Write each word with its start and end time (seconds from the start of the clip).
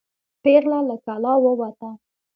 پیغله 0.43 0.79
له 0.89 0.95
کلا 1.05 1.33
ووته. 1.43 1.89